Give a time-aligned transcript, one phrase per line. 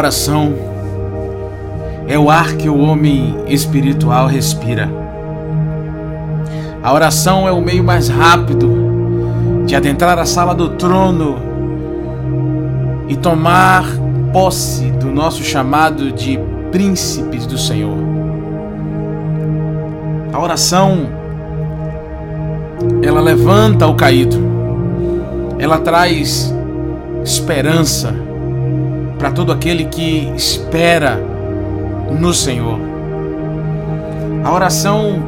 [0.00, 0.54] oração
[2.08, 4.90] é o ar que o homem espiritual respira.
[6.82, 11.36] A oração é o meio mais rápido de adentrar a sala do trono
[13.08, 13.84] e tomar
[14.32, 16.40] posse do nosso chamado de
[16.72, 17.98] príncipes do Senhor.
[20.32, 21.08] A oração
[23.02, 24.38] ela levanta o caído.
[25.58, 26.54] Ela traz
[27.22, 28.29] esperança
[29.20, 31.22] para todo aquele que espera
[32.18, 32.80] no Senhor.
[34.42, 35.22] A oração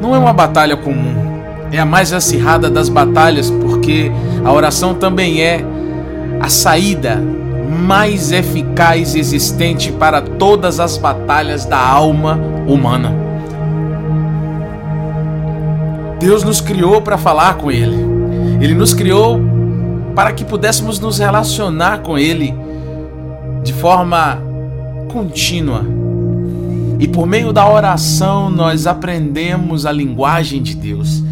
[0.00, 4.12] não é uma batalha comum, é a mais acirrada das batalhas, porque
[4.44, 5.64] a oração também é
[6.40, 7.20] a saída
[7.68, 12.38] mais eficaz existente para todas as batalhas da alma
[12.68, 13.12] humana.
[16.20, 17.96] Deus nos criou para falar com Ele,
[18.60, 19.40] Ele nos criou
[20.14, 22.67] para que pudéssemos nos relacionar com Ele
[23.68, 24.42] de forma
[25.12, 25.84] contínua.
[26.98, 31.22] E por meio da oração nós aprendemos a linguagem de Deus.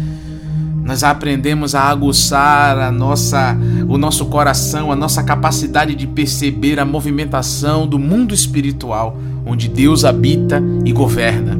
[0.83, 3.57] Nós aprendemos a aguçar a nossa,
[3.89, 10.05] o nosso coração, a nossa capacidade de perceber a movimentação do mundo espiritual, onde Deus
[10.05, 11.57] habita e governa.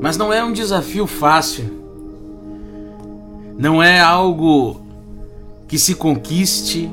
[0.00, 1.64] Mas não é um desafio fácil.
[3.58, 4.80] Não é algo
[5.66, 6.88] que se conquiste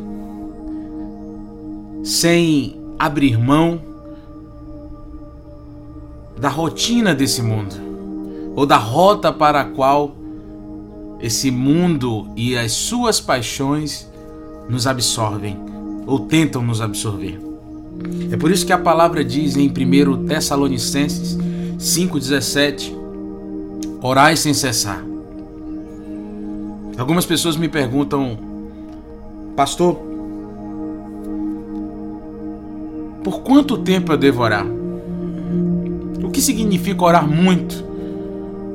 [2.04, 3.82] sem abrir mão
[6.40, 7.76] da rotina desse mundo
[8.56, 10.16] ou da rota para a qual
[11.20, 14.10] esse mundo e as suas paixões
[14.70, 15.58] nos absorvem
[16.06, 17.40] ou tentam nos absorver.
[18.32, 21.38] É por isso que a palavra diz em 1 Tessalonicenses
[21.78, 22.94] 5,17:
[24.02, 25.04] Orai sem cessar.
[26.98, 28.38] Algumas pessoas me perguntam,
[29.56, 30.09] pastor,
[33.24, 34.66] por quanto tempo eu devo orar?
[36.24, 37.90] O que significa orar muito?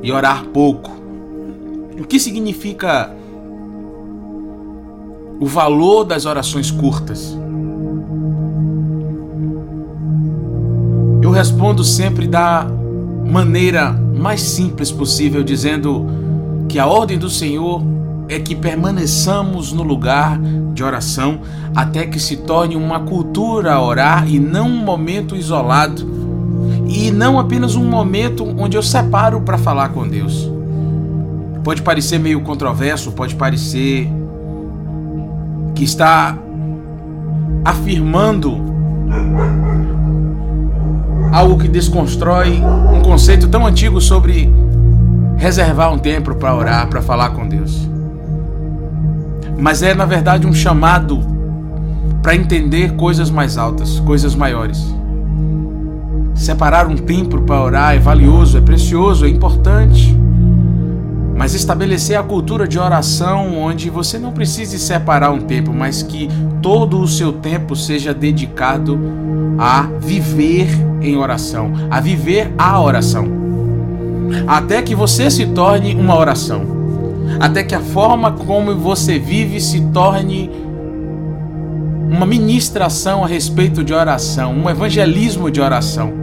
[0.05, 0.91] e orar pouco.
[1.99, 3.11] O que significa
[5.39, 7.35] o valor das orações curtas?
[11.23, 12.67] Eu respondo sempre da
[13.25, 16.05] maneira mais simples possível, dizendo
[16.69, 17.81] que a ordem do Senhor
[18.27, 20.39] é que permaneçamos no lugar
[20.73, 21.39] de oração
[21.75, 26.15] até que se torne uma cultura a orar e não um momento isolado
[26.87, 30.49] e não apenas um momento onde eu separo para falar com Deus.
[31.63, 34.09] Pode parecer meio controverso, pode parecer
[35.73, 36.37] que está
[37.63, 38.63] afirmando
[41.31, 42.61] algo que desconstrói
[42.93, 44.49] um conceito tão antigo sobre
[45.37, 47.94] reservar um tempo para orar, para falar com Deus.
[49.57, 51.19] Mas é na verdade um chamado
[52.21, 54.83] para entender coisas mais altas, coisas maiores.
[56.33, 60.17] Separar um tempo para orar é valioso, é precioso, é importante.
[61.37, 66.29] Mas estabelecer a cultura de oração onde você não precise separar um tempo, mas que
[66.61, 68.97] todo o seu tempo seja dedicado
[69.57, 70.67] a viver
[71.01, 73.27] em oração, a viver a oração.
[74.47, 76.74] Até que você se torne uma oração.
[77.39, 80.49] Até que a forma como você vive se torne
[82.09, 86.13] uma ministração a respeito de oração, um evangelismo de oração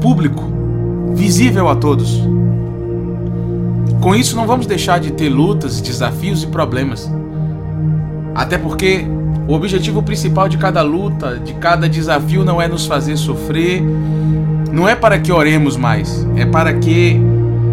[0.00, 0.44] público,
[1.14, 2.22] visível a todos.
[4.00, 7.10] Com isso, não vamos deixar de ter lutas, desafios e problemas.
[8.34, 9.04] Até porque
[9.48, 13.82] o objetivo principal de cada luta, de cada desafio, não é nos fazer sofrer,
[14.70, 17.20] não é para que oremos mais, é para que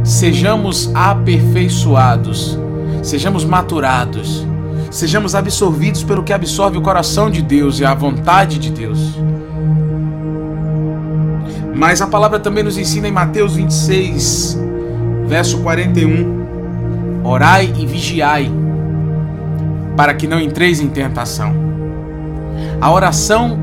[0.05, 2.57] sejamos aperfeiçoados,
[3.01, 4.45] sejamos maturados,
[4.91, 8.99] sejamos absorvidos pelo que absorve o coração de Deus e a vontade de Deus.
[11.75, 14.59] Mas a palavra também nos ensina em Mateus 26,
[15.27, 18.49] verso 41: Orai e vigiai,
[19.97, 21.51] para que não entreis em tentação.
[22.79, 23.57] A oração,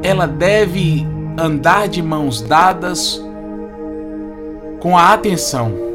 [0.00, 1.06] ela deve
[1.36, 3.20] andar de mãos dadas
[4.80, 5.90] com a atenção.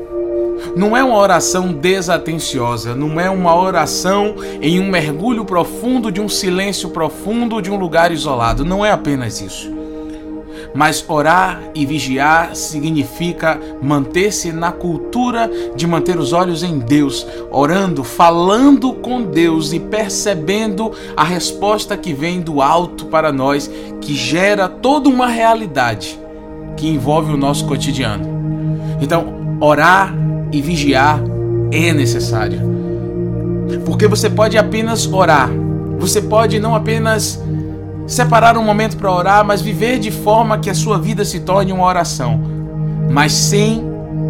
[0.76, 6.30] Não é uma oração desatenciosa, não é uma oração em um mergulho profundo de um
[6.30, 9.74] silêncio profundo de um lugar isolado, não é apenas isso.
[10.74, 18.04] Mas orar e vigiar significa manter-se na cultura de manter os olhos em Deus, orando,
[18.04, 23.72] falando com Deus e percebendo a resposta que vem do alto para nós,
[24.02, 26.20] que gera toda uma realidade
[26.76, 28.35] que envolve o nosso cotidiano.
[29.02, 30.14] Então, orar
[30.52, 31.20] e vigiar
[31.72, 32.60] é necessário.
[33.86, 35.50] Porque você pode apenas orar
[36.00, 37.42] Você pode não apenas
[38.06, 41.72] separar um momento para orar, mas viver de forma que a sua vida se torne
[41.72, 42.40] uma oração,
[43.10, 43.84] mas sem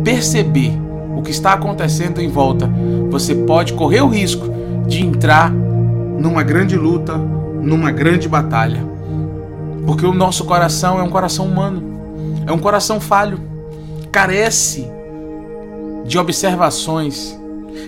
[0.03, 0.71] perceber
[1.17, 2.69] o que está acontecendo em volta,
[3.09, 4.47] você pode correr o risco
[4.87, 8.81] de entrar numa grande luta, numa grande batalha.
[9.85, 11.83] Porque o nosso coração é um coração humano,
[12.45, 13.39] é um coração falho,
[14.15, 14.89] carece
[16.05, 17.37] de observações,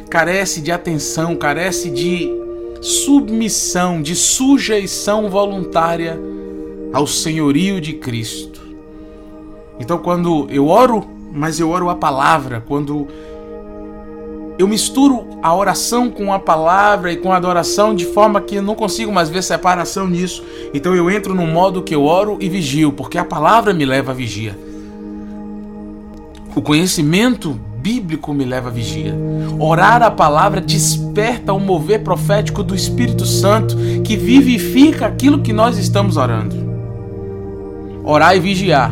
[0.09, 2.29] carece de atenção, carece de
[2.81, 6.19] submissão, de sujeição voluntária
[6.91, 8.59] ao senhorio de Cristo.
[9.79, 13.07] Então, quando eu oro, mas eu oro a palavra, quando
[14.59, 18.75] eu misturo a oração com a palavra e com a adoração de forma que não
[18.75, 20.43] consigo mais ver separação nisso.
[20.73, 24.11] Então eu entro no modo que eu oro e vigio, porque a palavra me leva
[24.11, 24.66] a vigia.
[26.57, 29.15] O conhecimento bíblico me leva à vigia.
[29.59, 35.77] Orar a palavra desperta o mover profético do Espírito Santo que vivifica aquilo que nós
[35.77, 36.55] estamos orando.
[38.03, 38.91] Orar e vigiar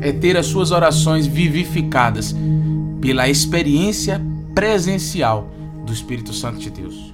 [0.00, 2.34] é ter as suas orações vivificadas
[3.00, 4.20] pela experiência
[4.52, 5.48] presencial
[5.86, 7.09] do Espírito Santo de Deus.